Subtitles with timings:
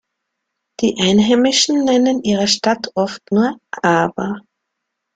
[0.79, 4.41] Die Einheimischen nennen ihre Stadt oft nur "Aber".